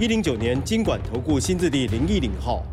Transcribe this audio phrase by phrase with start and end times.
[0.00, 2.64] 一零九年经管投顾新字第零一零号。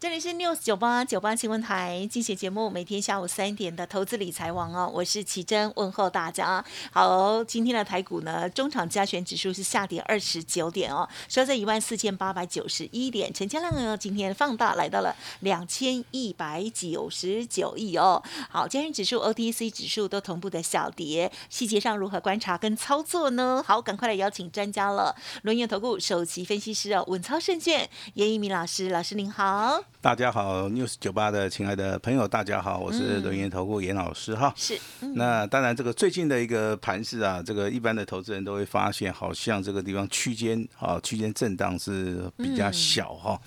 [0.00, 6.64] 这里是 News 九八九八新闻台，精选节目，每天下午三点的投资理财网哦，我是奇珍，问候大家。
[6.92, 18.22] 好，今天的台股呢，中场加权指数是下跌二十九点哦，收在一万四千八百九十一点，成交量呢今天放大来到了两千一百九十九亿哦。
[18.48, 23.64] 好，加权指数、OTC 指数都同步的小跌，细节上如何观察跟操作呢？
[23.66, 29.82] 好，赶快来邀请专家了，轮研投顾首席分析师哦，稳操胜券，严一鸣老师，老师您好。
[30.00, 34.54] 大家好，news 九八的亲爱的朋友，大家好，我是轮研投顾严老师哈。
[34.56, 34.78] 是，
[35.16, 43.40] 那当然这个最近的一个盘势啊，这个一般的投资人都会发现，好像这个地方区间啊，区间震荡是比较小哈。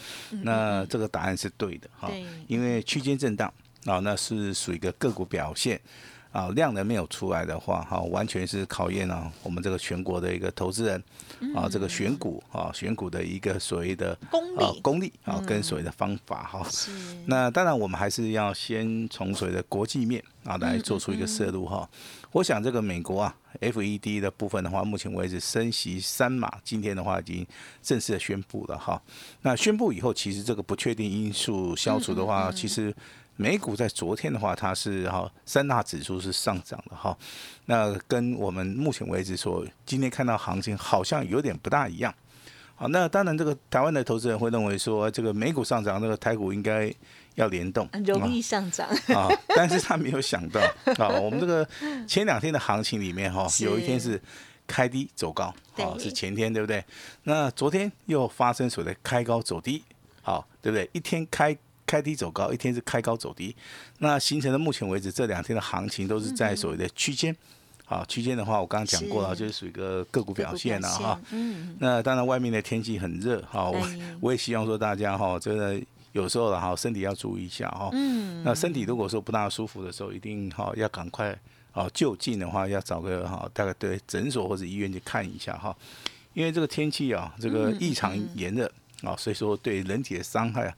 [0.44, 2.12] 那这个答案是对的哈，
[2.48, 3.52] 因为区间震荡
[3.86, 5.80] 啊，那是属于一个个股表现。
[6.32, 11.04] 啊，量能没有出来的话，哈，完全是考验了我们这个全国的一个投资人
[11.54, 16.66] 啊，这个选股啊，选股的一个所谓的功力，功力啊，跟所谓的方法哈。
[17.26, 21.90] 那当然，我们还是要先从所谓的国际面啊来做出一个摄入哈。
[22.32, 27.46] 我想这个美国啊，FED 的部分的话，目前为止升息三码，今天的话已经
[27.84, 29.02] 正式的宣布了哈。
[29.42, 32.96] 那宣布以后，其实这个不确定因素消除的话，其实。
[33.42, 37.18] 美股在昨天的话，它是哈三大指数是上涨的哈，
[37.66, 42.14] 那跟我们目前为止说今天看到行情好像有点不大一样。
[42.76, 46.94] 好，那当然这个台湾的投资人会认为说，这个美股上涨，那个台股应该
[47.34, 49.28] 要联动，容易上涨啊。
[49.56, 50.62] 但是他没有想到
[51.00, 51.68] 啊，我们这个
[52.08, 54.22] 前两天的行情里面哈，有一天是
[54.68, 56.84] 开低走高，好是前天对不对？
[57.24, 59.84] 那昨天又发生所谓的开高走低，
[60.22, 60.88] 好对不对？
[60.94, 61.58] 一天开。
[61.92, 63.54] 开低走高，一天是开高走低，
[64.00, 67.36] 那形成的目前为止这两天的行情都是在所谓的区间，
[67.84, 71.20] 好区间的话，我刚刚讲过了，就是属于一个个股表现了哈。
[71.32, 71.76] 嗯。
[71.80, 73.86] 那当然外面的天气很热哈，我
[74.22, 75.82] 我也希望说大家哈，真的
[76.14, 77.90] 有时候了哈，身体要注意一下哈。
[77.92, 78.42] 嗯。
[78.46, 81.38] 那身体如果说不大舒服的时候，一定哈要赶快
[81.74, 85.76] 哦就近的话要找个哈大概对诊所或者医院去看一下哈，
[86.34, 88.72] 因为这个天气啊，这个异常炎热
[89.04, 90.74] 啊，所以说对人体的伤害。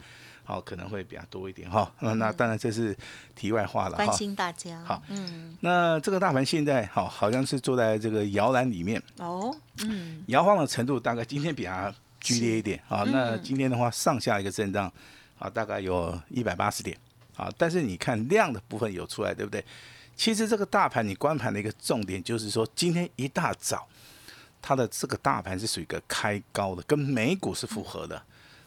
[0.46, 1.90] 好，可能会比较多一点哈。
[2.00, 2.96] 那那当然这是
[3.34, 4.06] 题外话了哈。
[4.06, 4.84] 关心大家。
[4.84, 5.56] 好，嗯。
[5.62, 9.02] 那这个大盘现在好，好像是坐在这个摇篮里面。
[9.20, 9.56] 哦。
[9.84, 10.22] 嗯。
[10.28, 13.04] 摇晃的程度大概今天比较剧烈一点啊。
[13.08, 14.92] 那今天的话，上下一个震荡
[15.40, 16.98] 啊，大概有一百八十点
[17.38, 17.50] 啊。
[17.58, 19.64] 但是你看量的部分有出来，对不对？
[20.18, 23.88] 其实这个大盘你观盘的一个重点就是说，今天一大早
[24.62, 28.22] 它的这个大盘是属于一个开高的，跟美股是符合的。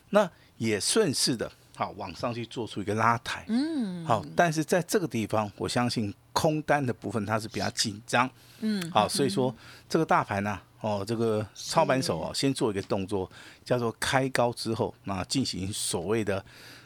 [0.09, 1.53] 那也顺势的。
[1.76, 8.28] 好，往上去做出一个拉抬，嗯，好，但是在这个地方，我相信空单的部分它是比较紧张，
[8.60, 9.54] 嗯，好，所以说
[9.88, 13.31] 这个大盘呢，哦，这个操盘手哦，先做一个动作，
[13.62, 16.44] 叫做开高之后，那进行所谓的，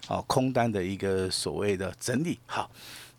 [0.09, 2.71] 哦，空单的一个所谓的整理，好。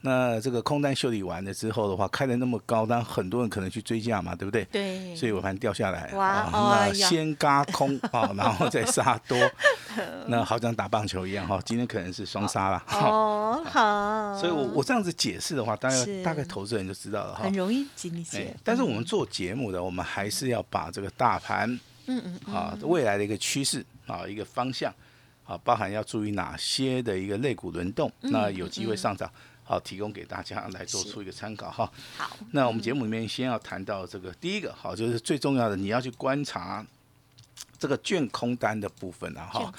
[0.04, 4.66] 那这个空单修理完了之后的话，开的那么高，但很多人可能去追价嘛，对不对？
[4.66, 5.16] 对。
[5.16, 9.38] 所以尾盘掉下来，哇，那先嘎空啊， 然后再杀多，
[10.28, 12.84] 那好像打棒球一样哈，今天可能是双杀了。
[12.88, 14.38] 哦，好。
[14.40, 17.44] 所以我我这样子解释的话，大概大概投资人就知道了哈。
[17.44, 18.56] 很容易理解。
[18.64, 21.70] 但是我们做节目的，我们还是要把这个大盘，
[22.08, 24.92] 嗯嗯，啊，未来的一个趋势啊，一个方向
[25.46, 29.30] 啊，包含要注意哪些的一个肋骨轮动，那有机会上涨。
[29.72, 31.90] 好，提供给大家来做出一个参考哈。
[32.18, 36.86] 好，那我们节目里面先要谈到这个第一个，好，就是最重要的，你要去观察
[37.80, 39.74] 这个卷空单的部分了哈。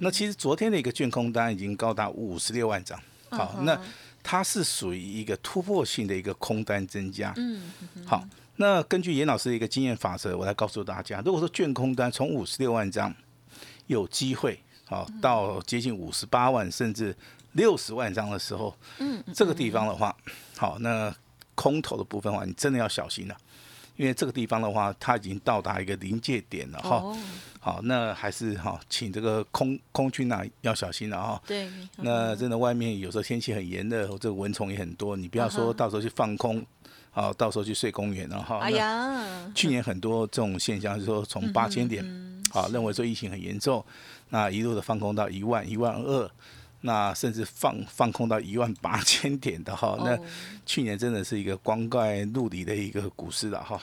[0.00, 3.00] 那其实昨天的一个卷空单已经高达五十六万张。
[3.28, 3.80] 好，那
[4.20, 7.32] 它是属于一个突破性的一个空单增加。
[7.36, 7.70] 嗯。
[8.04, 8.26] 好，
[8.56, 13.14] 那根据严老师的一个经验法则，我来告诉大家，如果说卷空单从五十六万张
[13.86, 17.16] 有机会，好到接近五十八万，甚至。
[17.52, 20.16] 六十万张的时候，嗯，这个地方的话，
[20.56, 21.14] 好，那
[21.54, 23.36] 空头的部分的话，你真的要小心了，
[23.96, 27.16] 因为这个地方的话，它已经到达一个临界点了哈。
[27.58, 31.42] 好，那还是哈，请这个空空军啊要小心了哈。
[31.46, 31.68] 对。
[31.96, 36.64] 那真的外面有时候天气很炎热，这个蚊虫也很多，你不要说到时候去放空，
[37.10, 38.58] 好，到时候去睡公园了哈。
[38.60, 39.52] 哎呀。
[39.54, 42.04] 去年很多这种现象，是说从八千点。
[42.52, 43.84] 啊，认为说疫情很严重，
[44.30, 46.28] 那一路的放空到一万、一万二，
[46.82, 50.18] 那甚至放放空到一万八千点的哈，那
[50.64, 53.80] 去年真的是一个光怪陆离的一个股市了哈。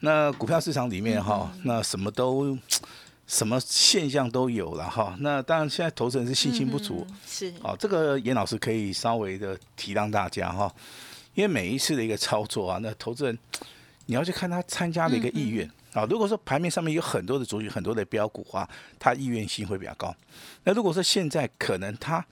[0.00, 2.56] 那股票市场里面哈，那什么都
[3.26, 5.16] 什么现象都有了哈。
[5.18, 7.52] 那当然现在投资人是信心不足，是。
[7.62, 10.72] 哦，这个严老师可以稍微的提让大家哈，
[11.34, 13.36] 因为每一次的一个操作啊，那投资人
[14.06, 16.06] 你要去看他参加的一个意愿啊。
[16.08, 18.68] 如果说盘面上面有很多的主语、很多的标股啊，
[18.98, 20.14] 他意愿性会比较高。
[20.64, 22.24] 那如果说现在可能他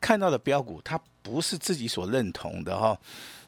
[0.00, 2.98] 看到的标股，他不是自己所认同的哈。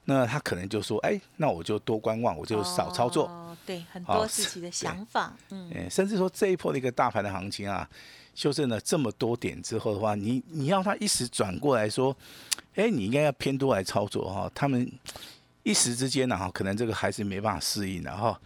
[0.08, 3.28] 那他可能就说：“哎，那我就多观望，我就少操作。”
[3.66, 7.88] 对，很多自己的想法，嗯，甚至说这一波的一个大盘的行情啊，
[8.32, 12.16] 修正了这么多点之后的话，你你要他一时转过来说
[12.76, 14.88] ：“哎，你应该要偏多来操作哈。”他们
[15.64, 18.40] 一时之间呢，哈，可能这个还是没办法适应的哈。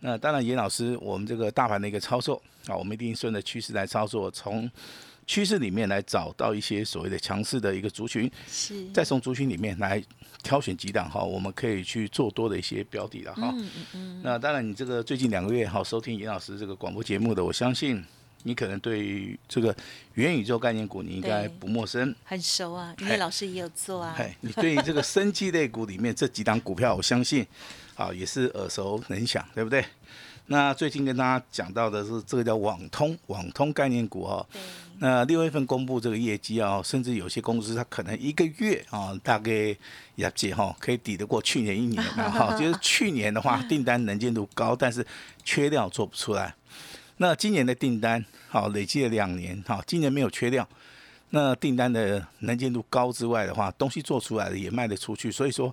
[0.00, 4.70] 那当然，严老师，我们这个大盘的一个操作啊，我们一定顺着趋势来操作，从。
[5.30, 10.02] 趋势里面来找到一些所谓的强势的一个族群，是再从族群里面来
[10.42, 13.52] 挑选几档哈，我们可以去做多的一些标的了哈。
[13.54, 14.20] 嗯嗯嗯。
[14.24, 18.02] 那当然，你这个最近两个月哈收听严老师这个广播节目的，我相信
[18.44, 19.74] 你可能对这个
[20.14, 24.14] 元宇宙概念股你应该不陌生，很熟啊，因为老师也有做啊。
[24.18, 27.46] 哎，你对这个生技类股里面这几档股票，我相信
[27.96, 29.84] 啊也是耳熟能详，对不对？
[30.50, 34.46] 那最近跟大家讲到的是这个叫网通，网通概念股哈。
[35.00, 39.52] 那六月份公布这个业绩啊，甚至有些公司它可能一个月啊，大概
[40.14, 42.52] 业绩哈可以抵得过去年一年的哈。
[42.58, 45.06] 就是去年的话，订单能见度高，但是
[45.44, 46.54] 缺料做不出来。
[47.18, 50.68] 那今年的订单好累计了两年哈，今年没有缺料，
[51.30, 55.72] 那订单的能见度高之外的话，东西做出来的也卖得出去，所以说。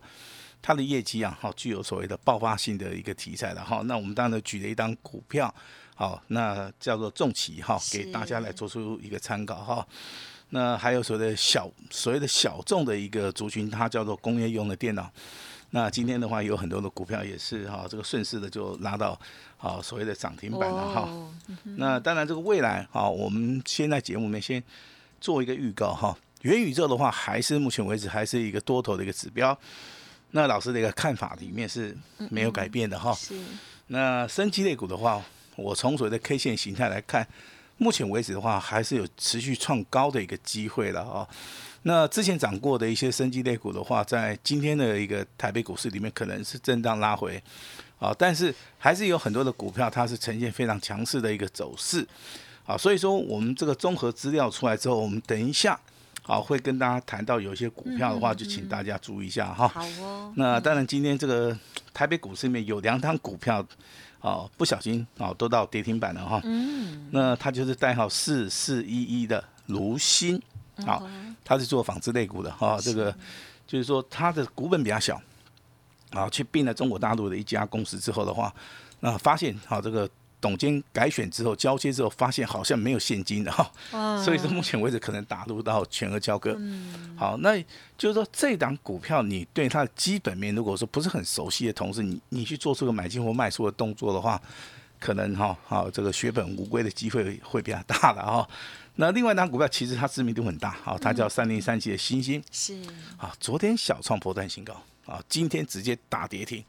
[0.62, 3.84] 它的业绩啊，好具有所谓的爆发性的一个题材的哈。
[3.86, 5.54] 那我们当然举了一张股票，
[5.94, 9.88] 好，那叫做重企哈，给大家来做出一个参考哈。
[10.50, 15.08] 那还有所谓的小所谓的小众的一个族群，它叫做工业用的电脑。
[15.76, 19.20] 那今天的话，有很多的股票也是哈，这个顺势的就拉到
[19.58, 21.10] 好所谓的涨停板了哈。
[21.76, 24.64] 那当然这个未来啊，我们先在节目里面先
[25.20, 26.18] 做一个预告哈。
[26.44, 29.58] 元宇宙的话，还是目前为止还是一个多头的一个指标。
[30.32, 31.94] 那老师的一个看法里面是
[32.30, 33.14] 没有改变的哈。
[33.14, 33.38] 是。
[33.88, 35.22] 那升级类股的话，
[35.58, 37.28] 我从所谓的 K 线形态来看，
[37.76, 41.28] 目前为止的话，还是有持续创高的一个机会了啊。
[41.88, 47.42] 那之前涨过的一些升级类股的话，在今天的一个台北股市里面，可能是震荡拉回
[48.00, 52.06] 啊，但是还是有很多的股票，它是呈现非常强势的一个走势
[52.66, 52.76] 啊。
[52.76, 55.80] 所以说，我们这个综合资料出来之后，我们等一下。
[56.28, 59.68] 啊，会跟大家谈到有一些股票的话，就请大家注意一下哈。
[59.68, 60.34] 好哦。
[60.36, 61.56] 那当然，今天这个
[61.94, 63.64] 台北股市里面有两档股票，
[64.22, 66.42] 啊，不小心啊，都到跌停板了哈。
[66.44, 67.08] 嗯。
[67.12, 70.42] 那它就是代号四四一一的卢鑫，
[70.84, 71.08] 好，
[71.44, 72.78] 他是做纺织类股的哈。
[72.82, 73.16] 这个
[73.68, 75.22] 就是说他的股本比较小，
[76.12, 78.54] 啊，去并了中国大陆的一家公司之后的话，
[79.00, 80.10] 那发现好这个。
[80.42, 83.72] 董监改选之后交接之后，发现好像没有现金的哈，
[84.24, 86.56] 所以说目前为止可能打入到全额交割。
[87.18, 87.58] 好，那
[87.98, 94.40] 就是说这档股票你对它的基本面如果说不是很熟悉的同时，你你去做出个买进或卖出的动作的话，
[95.00, 98.50] 可能哈好这个血本无归的机会会比较大了哈。
[98.96, 102.80] 那另外一张股票其实它知名度很大，好，它叫三零三七的星星，是
[103.18, 104.74] 啊，昨天小创破断新高
[105.06, 106.64] 啊，今天直接打跌停，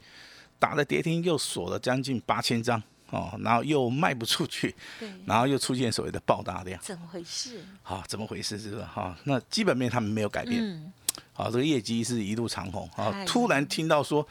[0.58, 2.82] 打了跌停又锁了将近八千张。
[3.10, 7.64] 哦，然后又卖不出去，对，然后又出现所谓的爆大量，怎么回事？
[7.80, 8.58] 好，怎么回事？
[8.58, 8.82] 是不是？
[8.82, 10.92] 哈，那基本面他们没有改变，
[11.32, 14.26] 好，这个业绩是一路长虹，啊，突然听到说，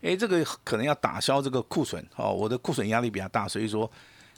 [0.00, 3.90] 哎，这个可能要打消这个库存，哦，我的库存压力比较大，所以说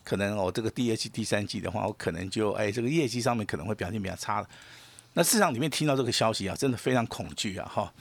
[0.03, 4.49] 可能我这个第二季、第三季的话，我可能就哎，这个业绩上面可能会表现比较差了。
[5.13, 7.93] 那市场里面听到这个消息啊，真的非常恐惧啊，哈，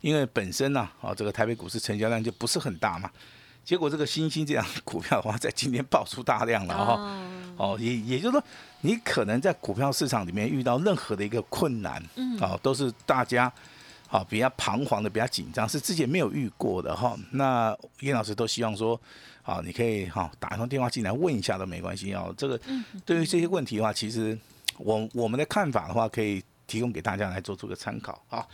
[0.00, 3.10] 因为本身呢，啊，这个台北股市成交量就不是很大嘛。
[3.64, 7.20] 结果这个新兴这样股票的话，在今天爆出大量了哈，
[7.56, 8.44] 哦，也也就是说，
[8.82, 13.52] 你可能在股票市场里面遇到任何的一个困难，嗯，啊，都是大家
[14.10, 17.14] 好比较彷徨的、比较紧张，是之前没有遇过的哈。
[17.32, 18.98] 那叶老师都希望说，
[19.42, 22.34] 好，你可以哈打一通电话进来问一下都没关系哦。
[22.36, 22.58] 这个
[23.04, 24.36] 对于这些问题的话，其实
[24.78, 28.44] 我我们的看法的话，可以提供给大家来做出个参考啊。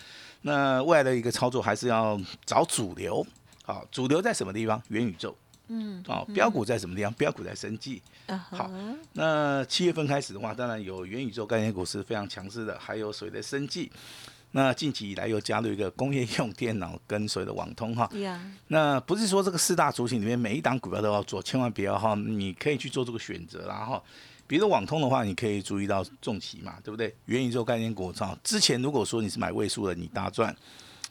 [0.43, 3.25] 那未来的一个操作还是要找主流。
[3.63, 4.83] 好，主流在什么地方？
[4.89, 5.37] 元宇宙。
[5.69, 6.03] 嗯。
[6.09, 7.13] 哦，标股在什么地方？
[7.15, 8.03] 标股在生技。
[8.51, 8.69] 好，
[9.13, 13.91] 那七月份开始的话，当然有元宇宙概念股是非常强势的，还有所谓的生技。
[14.57, 18.09] 那近期以来又加入一个工业用电脑跟所谓的网通哈。
[18.69, 24.03] 那不是说这个四大族群里面每一档股票都要做，千万不要哈，你可以去做这个选择然后。
[24.47, 27.13] 比如网通的话，你可以注意到重企嘛，对不对？
[27.25, 30.55] 元宇宙概念股，操，之前如果说你是买位数的，你大赚。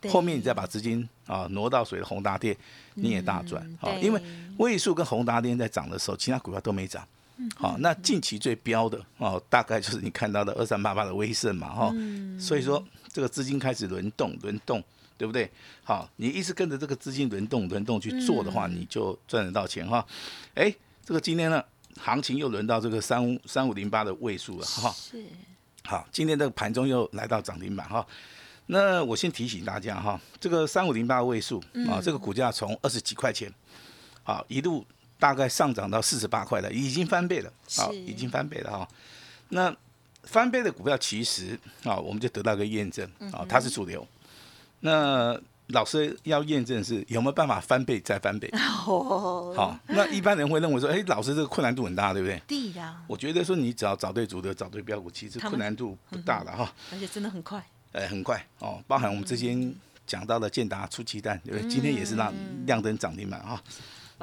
[0.09, 2.55] 后面你再把资金啊挪到水的宏达电，
[2.93, 3.89] 你也大赚啊！
[4.01, 4.21] 因为
[4.57, 7.07] 位数跟宏达电在涨的时候，其他股票都没涨。
[7.55, 11.93] 好，那近期最标的哦，大概就是你看到的二三八八的威盛嘛，哈。
[12.39, 14.83] 所以说这个资金开始轮动，轮动，
[15.17, 15.49] 对不对？
[15.83, 20.05] 好，你一直跟着这个资金轮动，轮动去做的话，你就赚得到钱哈。
[20.55, 20.73] 哎，
[21.03, 21.63] 这个今天呢，
[21.97, 24.91] 行情又轮到这个三五三五零八的位数了哈。
[24.91, 25.23] 是。
[25.83, 28.05] 好，今天这个盘中又来到涨停板哈。
[28.67, 33.53] 那我先提醒大家哈，这个三五零八位数啊，这个股价从二十几块钱，
[34.23, 34.85] 好一路
[35.23, 38.85] 大概上涨到四十八块了，已经翻倍了，好，已经翻倍了哈。
[39.47, 39.73] 那
[40.23, 44.05] 翻倍的股票其实啊，我们就得到一个验证啊，它是主流。
[44.81, 48.51] 那老师要验证是有没有办法翻倍再翻倍？
[48.57, 52.41] 好，那一般人会认为说，哎，老师这个困难度很大，对不对？
[52.45, 53.01] 对呀。
[53.07, 56.73] 我觉得说你只要找对主流，找对标股，其实困难度不大了哈。
[56.91, 57.65] 而且真的很快。
[57.93, 59.73] 哎，很快哦，包含我们之前
[60.05, 61.71] 讲到的建达出鸡蛋，对不对？
[61.71, 62.33] 今天也是让
[62.65, 63.63] 亮灯涨停板哈。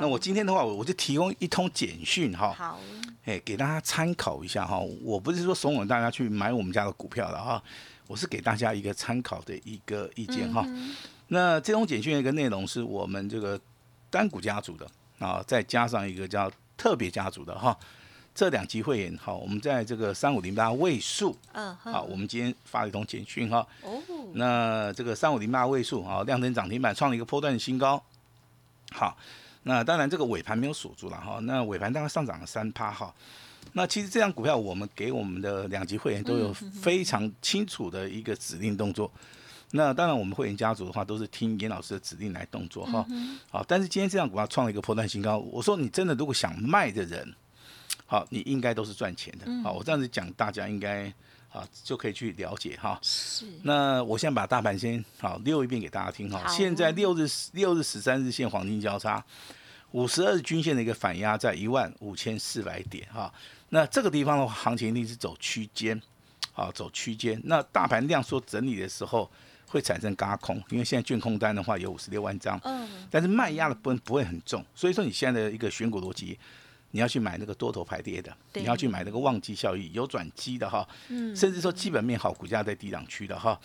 [0.01, 2.81] 那我今天的话，我我就提供一通简讯哈，好，
[3.25, 4.79] 哎，给大家参考一下哈。
[5.03, 7.63] 我不是说怂恿大家去买我们家的股票的哈，
[8.07, 10.67] 我是给大家一个参考的一个意见哈。
[11.29, 13.61] 那这通简讯的一个内容是我们这个
[14.09, 14.87] 单股家族的
[15.19, 17.77] 啊，再加上一个叫特别家族的哈。
[18.33, 24.01] 这两期会员好，我们在这个三五零八位数，嗯，好，我们今天发了一通简讯哈，哦，
[24.35, 28.03] 那这个三五零八位数啊，量增涨停板创了一个波段新高，
[28.93, 29.17] 好，
[29.63, 33.15] 那当然这个尾盘没有锁住了哈，那尾盘大概上涨了三趴哈，
[33.73, 39.11] 那其实这张股票我们给我们的两级会员都有非常清楚的一个指令动作，
[39.73, 43.07] 那当然我们会员家族的话都是听严老师的指令来动作哈，
[43.51, 47.35] 好，但是今天这张股票创了一个破段新高，我说你真的如果想卖的人。
[48.07, 49.47] 好，你应该都是赚钱的。
[49.63, 51.13] 好，我这样子讲，大家应该
[51.51, 52.99] 啊就可以去了解哈。
[53.03, 53.45] 是。
[53.63, 56.47] 那我先把大盘先好溜一遍给大家听哈。
[56.49, 59.25] 现在六日六日十三日线黄金交叉，
[59.93, 63.33] 五十二日均线的一个反压在一万五千四百点哈。
[63.71, 66.01] 那这个地方的话，行情一定是走区间，
[66.55, 67.41] 啊，走区间。
[67.45, 69.31] 那大盘量缩整理的时候
[69.67, 76.39] 会产生嘎空，因为现在券空单的话有五十六万张，嗯，但是卖压的不不会很重，所以说你现在的一个选股逻辑。
[76.93, 83.57] 你要去买那个多头排跌的，你要去买那个旺季效益有转机的哈，嗯，甚至说基本面好，股价在低档区的哈。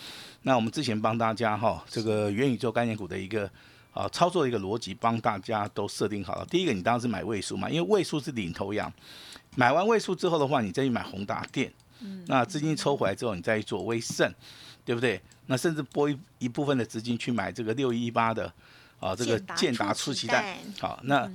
[0.44, 3.50] 那我们之前帮大家哈，这个元宇宙概念股的一个
[3.94, 6.46] 啊操作的一个逻辑，帮大家都设定好了。
[6.46, 8.92] 第一个，你当然是买位数嘛，因为位数是领头羊。
[9.56, 14.32] 买完位数之后的话，你再去买宏达电，嗯，那资金抽回来之后，你再去做微盛，
[14.86, 15.20] 对不对？
[15.48, 18.54] 那甚至拨一一部分的资金去买这个六一八的
[19.00, 20.46] 啊，这个建达出奇蛋，
[20.80, 21.28] 好，那。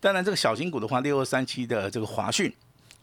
[0.00, 2.52] 当然，这个小型股的话，六二三七的这个华讯，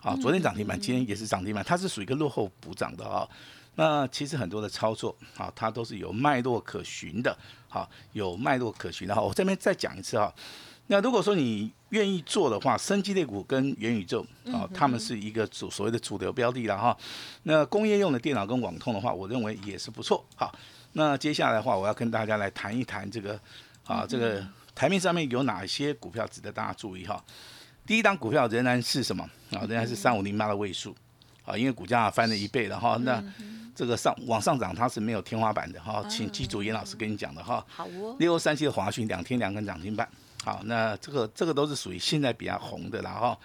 [0.01, 3.27] 啊，昨天涨停板，今天也是涨停板，它是属于一个落后补涨的啊。
[3.75, 7.37] 那其实很多的操作啊，它都是有脉络可循的，
[7.67, 9.21] 好，有脉络可循的哈。
[9.21, 10.33] 我这边再讲一次哈。
[10.87, 16.97] 那如果说你愿意做的话，生机类股跟元宇宙啊，他们是一个主所谓的主流标的了哈。
[17.43, 20.25] 那工业用的电脑跟网通的话，我认为也是不错。
[20.35, 20.55] 好，
[20.93, 23.37] 那接下来的话，我要跟大家来谈一谈这个
[23.83, 24.41] 啊，这个。
[24.75, 27.23] 台面上面有哪些股票值得大家注意哈？
[27.85, 29.61] 第一档股票仍然是什么啊？
[29.61, 30.93] 仍然是三五零八的位数
[31.45, 32.97] 啊，因为股价翻了一倍了哈。
[33.03, 33.23] 那
[33.73, 37.65] 这个上往上涨它是没有天花板的哈，请记住严老师跟你讲的哈。
[37.69, 38.15] 好哦。
[38.19, 40.07] 六二三七的华讯两天两根涨停板，
[40.43, 43.37] 好，那这个这个都是属于现在比较红的了哈。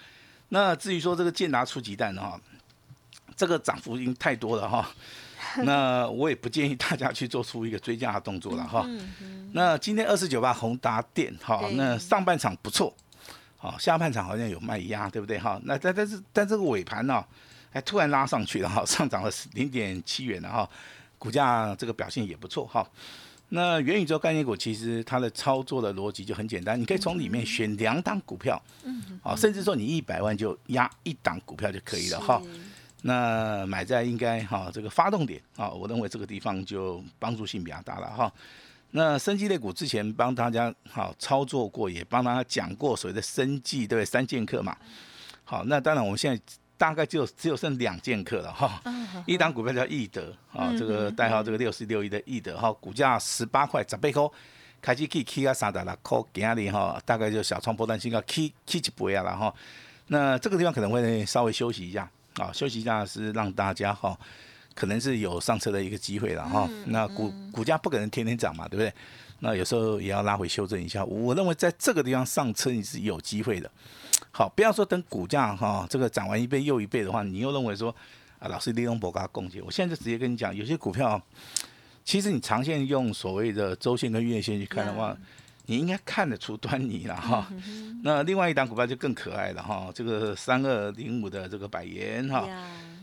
[0.49, 2.37] 那至于说这个建达出鸡蛋哈，
[3.37, 4.89] 这个涨幅已经太多了哈。
[5.63, 8.87] 那我也不建议大家去做出一个追加的动作了哈。
[9.53, 12.95] 那今天二四九八宏达电哈，那上半场不错，
[13.57, 15.59] 好，下半场好像有卖压，对不对哈？
[15.65, 17.23] 那但但是但这个尾盘呢，
[17.69, 20.69] 还突然拉上去了哈， 上涨了零点七元了哈，
[21.17, 22.87] 股价这个表现也不错哈。
[23.49, 32.41] 那元宇宙概念股其实它的操作的逻辑就很简单，你可以从里面选两档股票，嗯，好，甚至说你一百万就压一档股票就可以了哈。
[33.01, 38.31] 那买在应该哈这个发动点啊，我认为这个地方就帮助性比较大了哈。
[38.91, 44.05] 那生技类股之前帮大家好操作过，也帮大家讲过所谓的生技对不对？
[44.05, 44.75] 三剑客嘛。
[45.43, 46.41] 好，那当然我们现在
[46.77, 48.81] 大概就只有剩两剑客了哈。
[49.25, 54.31] 一档股票叫易德啊，这个代号这个六四六一的易德哈，股价十八块十倍高，
[54.81, 59.53] 开机可以 K 啊三十六块，今日哈大概就小创波段新高，K K 一倍啊了哈。
[60.07, 62.09] 那这个地方可能会稍微休息一下。
[62.35, 64.17] 啊，休息一下是让大家哈
[64.73, 66.69] 可能是有上车的一个机会了哈。
[66.85, 68.93] 那股股价不可能天天涨嘛，对不对？
[69.39, 71.03] 那有时候也要拉回修正一下。
[71.03, 73.69] 我认为在这个地方上车你是有机会的。
[74.31, 77.93] 好，不要说等股价哈这个涨完一倍又一倍的话，你又认为说
[78.39, 79.61] 啊老师利用博嘎供给。
[79.61, 81.21] 我现在就直接跟你讲，有些股票
[82.05, 85.17] 其实你长线用所谓的周线跟月线去看的话，
[85.65, 87.47] 你应该看得出端倪了哈。
[88.03, 92.47] 那另外一档股票就更可爱了哈，这个三二零五的这个百元哈。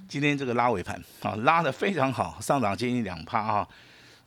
[0.08, 3.68] 今天这个拉尾盘啊，拉的非常好，上涨接近两趴哈。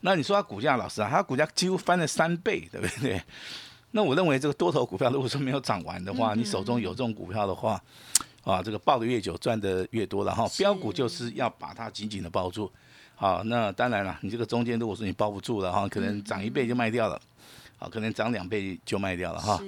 [0.02, 3.20] 那你说它股价，老师啊，它股价几乎翻了三倍，对不对？
[3.90, 7.82] 那我认为这个多头股票如果说没有涨完的话，你手中有这种股票的话，
[8.42, 10.48] 啊，这个抱的越久赚的越多了哈。
[10.56, 12.70] 标股就是要把它紧紧的抱住，
[13.14, 17.20] 好，那当然了，你这个中间如果说你抱不住了哈，可能涨一倍就卖掉了，
[17.82, 19.60] 好，可能涨两倍就卖掉了哈。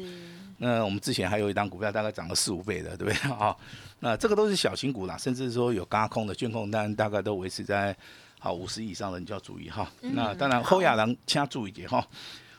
[0.59, 3.57] 那我们之前还有一档股票，大概涨了四五倍的，对不对 啊？
[3.99, 7.95] 那这个都是小型股啦，甚至说有嘎空的券控单，大概都维持在
[8.39, 9.91] 好五十以上的，你就要注意哈。
[10.01, 12.07] 那当然后亚郎请注意点哈，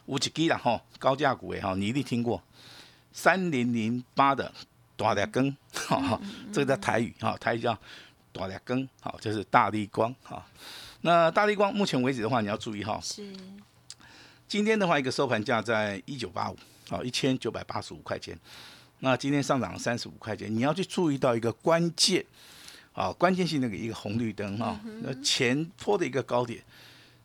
[0.07, 2.43] 五几 G 啦哈，高价股哎哈，你一定听过
[3.13, 4.51] 三零零八的
[4.97, 6.19] 大力根，哈，
[6.51, 7.77] 这个叫台语哈，台语叫
[8.33, 10.45] 大力根，好，就是大力光哈。
[10.99, 13.23] 那大力光目前为止的话，你要注意哈，是
[14.55, 16.57] 今天的话，一个收盘价在一九八五。
[16.87, 18.39] 好，一千九百八十五块钱，
[18.99, 20.49] 那今天上涨了三十五块钱。
[20.49, 22.25] 你要去注意到一个关键，
[22.93, 26.63] 啊，关键性的一个红绿灯哈，那前坡的一个高点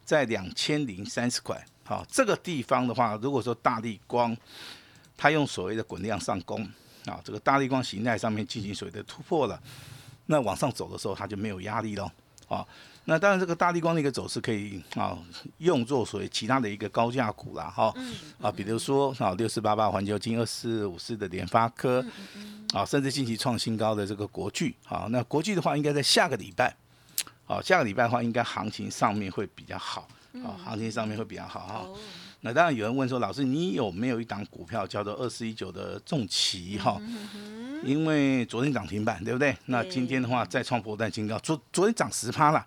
[0.04, 1.64] 在两千零三十块。
[1.84, 4.37] 好，这个地方的话，如果说大力光
[5.16, 6.68] 它用所谓的滚量上攻，
[7.04, 9.62] 啊，这个大力光形态上面进行所谓的突破了，
[10.26, 12.12] 那往上走的时候它就没有压力了，
[12.49, 12.66] 啊。
[13.07, 15.19] 那当然，这个大地光的一个走势可以啊
[15.59, 17.92] 用作所谓其他的一个高价股啦，哈，
[18.40, 22.04] 啊，比如说啊六四八八环球金、二四五四的联发科，
[22.73, 26.76] 啊，甚至近期创新高的这个国巨，啊，那国巨的话应该在下个礼拜，
[27.47, 30.07] 啊，下个礼拜的话应该行情上面会比较好，
[30.45, 31.88] 啊，行情上面会比较好哈。
[32.42, 36.99] 那当然有人问说，老师你有没有一档股票叫做二四一九的重旗哈？
[37.82, 39.56] 因为昨天涨停板，对不对？
[39.66, 42.64] 那今天的话再创波段新高，昨昨天涨十趴了，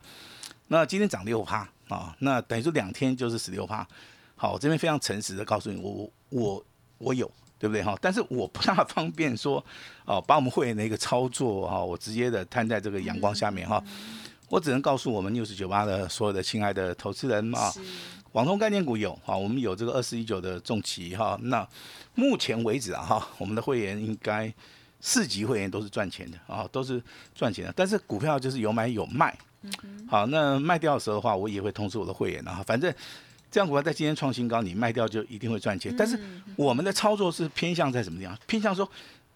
[0.69, 3.88] 那今天涨六趴啊，那等于说两天就是十六趴。
[4.36, 6.65] 好，我这边非常诚实的告诉你，我我
[6.97, 7.95] 我有，对不对哈？
[8.02, 9.63] 但是我不大方便说
[10.06, 13.82] 哦，把我们会员的一个操作哈，我直接的摊在这个阳光下面哈。
[14.49, 17.71] 我只能告诉我们六十九八的所有的亲爱的投资人啊，
[18.34, 21.39] 网通概念股有啊，我们有这个二四一九的重旗哈。
[21.43, 21.65] 那
[22.15, 24.52] 目前为止啊哈，我们的会员应该。
[25.06, 27.04] 四级会员都是赚钱的啊，都是
[27.36, 27.74] 赚钱的。
[27.76, 29.38] 但是股票就是有买有卖，
[30.08, 32.63] 好，那卖掉的时候的话，我也会通知我的会员啊。
[32.66, 32.92] 反正
[33.52, 35.94] 这样股票在今天创新高，你卖掉就一定会赚钱。
[35.98, 36.18] 但是
[36.56, 38.38] 我们的操作是偏向在什么地方？
[38.48, 38.89] 偏向说，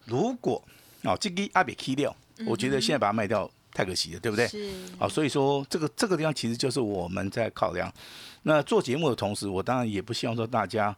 [0.06, 0.64] 如果
[1.04, 4.48] 哦这个阿比 K 掉，我觉得现在把它卖掉太可惜了，对不对？
[4.48, 4.72] 是。
[4.98, 7.94] 啊，所以说这个这个地方其实就是我们在考量。
[8.42, 10.96] 那做节目的同时，我当然也不希望说大家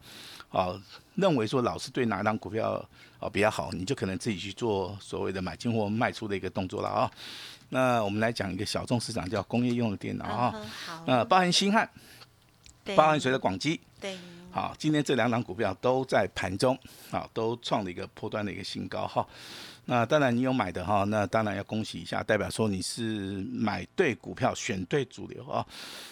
[0.49, 0.81] 啊
[1.15, 2.87] 认为说老师对哪档股票。
[3.21, 7.11] 哦，比较好，你就可能自己去做所谓的买进或卖出的一个动作了啊。
[7.67, 10.55] 那我们来讲一个小众市场，叫工业用的电脑啊。
[10.85, 11.03] 好。
[11.05, 11.89] 呃，包含新汉，
[12.95, 13.77] 包含谁的广基。
[13.99, 14.17] 对。
[14.51, 16.79] 好，今天这两档股票都在盘中
[17.11, 19.27] 啊，都创了一个破端的一个新高哈。
[19.85, 25.65] 那当然你有买的哈，那当然要恭喜一下，代表说你是买对股票，选对主流啊。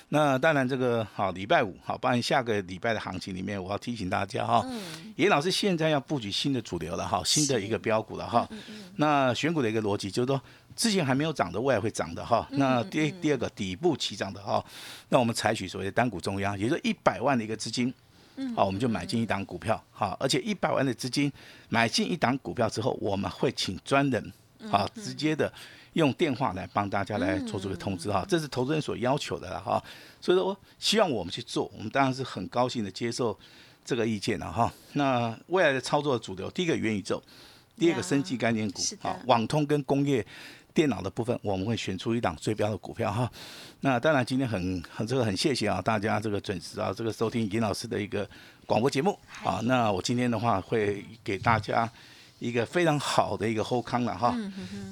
[0.10, 4.66] 那当然这个好礼拜五好，不然下个礼拜的行情里面，我要提醒大家哈，
[5.16, 8.50] 严老师现在要布局新的主流了哈，新的一个标股了哈。
[8.96, 10.42] 那选股的一个逻辑就是说，
[10.76, 12.48] 之前还没有涨的未来会涨的哈。
[12.52, 14.64] 那第第二个底部起涨的哈，
[15.10, 17.94] 那我们采取所谓的单股中央，也就是一百万的一个资金。
[18.56, 21.32] 好，我们就买进一档股票，好，而且一百万的资金
[21.70, 24.34] 买进一档股票之后，我们会请专人，
[24.70, 25.52] 好，直接的
[25.94, 29.84] 用电话来帮大家来做出个通知哈，这是投资人所要求的了哈，
[30.22, 33.38] 所以说希望我们去做，我们当然是很高兴的接受
[33.84, 34.72] 这个意见了哈。
[34.94, 37.22] 那未来的操作主流，第一个元宇宙，
[37.78, 40.26] 第二个生技概念股，好，网通跟工业。
[40.78, 43.28] 电脑的部分，我们会选出一档最标的股票哈。
[43.80, 48.30] 那当然，今天很很这个很谢谢啊，大家这个准时啊，这个收听尹老师的一个
[48.68, 49.60] 广播节目啊。
[49.64, 51.92] 那我今天的话会给大家
[52.38, 54.38] 一个非常好的一个后康了哈。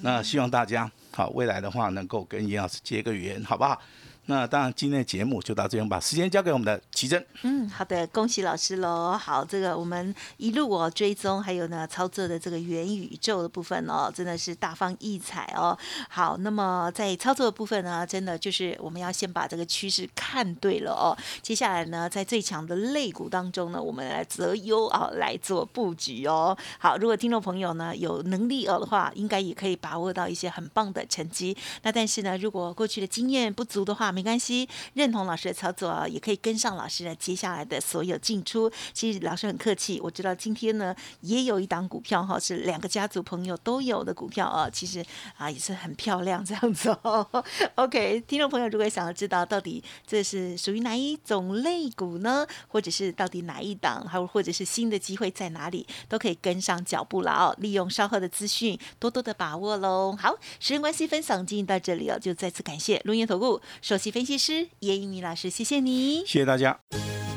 [0.01, 3.79] 那希望大家好未来的话能够跟尹老师结个缘，好不好？
[4.25, 9.17] 那当然，今天的节目就到这边，把时间交给我们的奇珍，嗯，好的，恭喜老师喽。
[9.17, 15.77] 好，这个我们一路哦追踪，还有呢操作的这个元宇宙的部分哦，真的是大放异彩哦。
[16.07, 21.11] 好，那么在操作的部分呢，真的就是我们要先把这个趋势看对了哦。
[21.41, 26.57] 接下来呢，在最强的类股当中呢，我们来择优啊来做布局哦。
[26.79, 31.57] 好，如果听众朋友呢有能力哦的话，应该也可以把握到一些很棒的成绩。
[31.83, 36.84] 那但是呢，如果过去的经验不足的话，没关系，认同老师的操作啊，也可以跟上老。
[36.85, 39.99] 老师呢，接下来的所有进出，其实老师很客气。
[40.03, 45.03] 我知道今天呢，也有一档股票哈，是两个家族朋友都有的股票啊，其实
[45.35, 47.27] 啊也是很漂亮这样子哦。
[47.73, 57.55] OK，听众朋友如果想要知道到底这是属于哪一种类股呢，或者是到底哪一档，还或者是新的机会在哪里，都可以跟上脚步了哦。
[57.57, 60.15] 利用稍后的资讯，多多的把握喽。
[60.19, 66.74] 好，时间关系，分享进行到这里哦，就再次感谢龙岩投顾首席分析师叶一鸣老师，谢谢你，谢谢大家。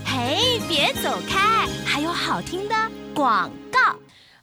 [0.05, 1.67] 嘿，别走开！
[1.85, 2.75] 还有好听的
[3.15, 3.97] 广告。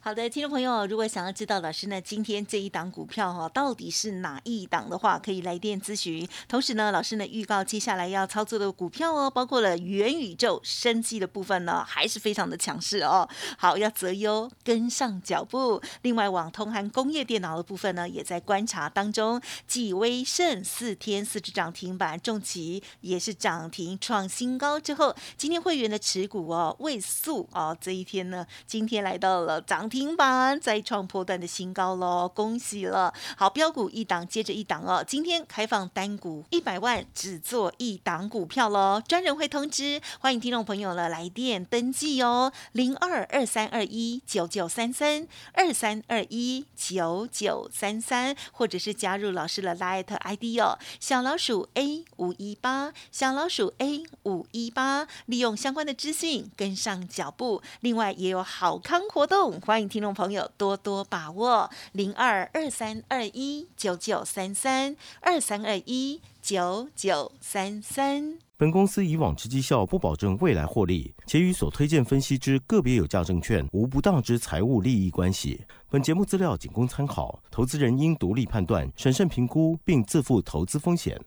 [0.06, 6.24] 好的，听众朋友，如果想要知道老师呢今天这一档股票哈到底是哪一档的话，可以来电咨询。
[6.46, 13.28] 同时呢，老师呢预告接下来要操作的股票哦，包括了元宇宙、生机的部分呢，还是非常的强势哦。
[13.58, 15.82] 好，要择优跟上脚步。
[16.02, 19.42] 另外，网通和工业电脑的部分呢，也在观察当中。
[19.66, 29.95] 继威盛四天四只涨停板，重企也是涨停创新高之后，今天会员的持股哦未速哦这一天呢，今天来到了涨停。
[29.96, 33.14] 停板再创破断的新高喽，恭喜了！
[33.34, 59.96] 好标股一档接着一档哦，今天开放单股一百万只做一档股票喽，专人会通知，欢迎听众朋友呢来电登记哦，零二二三二一九九三三二三二一九九三三，或者是加入老师的 Light ID 哦，小老鼠 A 五一八，小老鼠 A 五一八，利用相关的资讯跟上脚步，另外也有好康活动，欢迎迎。
[59.96, 68.38] 听众朋友多多把握零二二三二一九九三三二三二一九九三三。
[68.58, 75.62] 本公司以往之绩效不保证未来获利，且与所推荐分析之个别有价证券无不当之财务利益关系。
[75.88, 81.18] 本节目资料仅供参考，投资人应独立判断、审慎评估，并自负投资风险。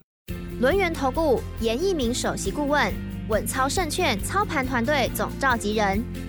[0.59, 2.93] 轮源投顾严一鸣首席顾问，
[3.29, 6.28] 稳操胜券操盘团队总召集人。